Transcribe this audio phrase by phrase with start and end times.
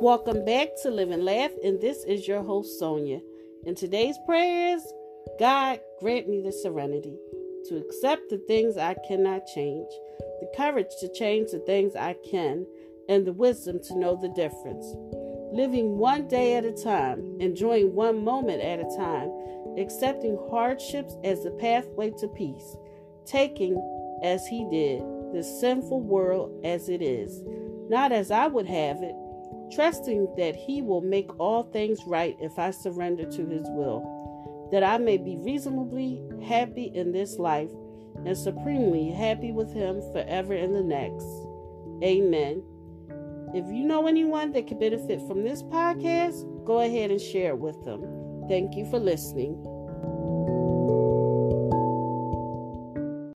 [0.00, 3.20] Welcome back to Live and Laugh, and this is your host Sonia.
[3.64, 4.80] In today's prayers,
[5.40, 7.16] God grant me the serenity
[7.66, 9.88] to accept the things I cannot change,
[10.40, 12.64] the courage to change the things I can,
[13.08, 14.86] and the wisdom to know the difference.
[15.52, 19.32] Living one day at a time, enjoying one moment at a time,
[19.78, 22.76] accepting hardships as the pathway to peace,
[23.26, 23.74] taking,
[24.22, 25.02] as he did,
[25.34, 27.42] the sinful world as it is,
[27.90, 29.14] not as I would have it,
[29.74, 34.82] trusting that he will make all things right if I surrender to his will, that
[34.82, 37.70] I may be reasonably happy in this life
[38.24, 41.26] and supremely happy with him forever in the next.
[42.02, 42.62] Amen.
[43.54, 47.58] If you know anyone that could benefit from this podcast, go ahead and share it
[47.58, 48.02] with them.
[48.48, 49.56] Thank you for listening.